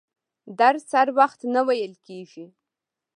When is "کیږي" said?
2.05-2.45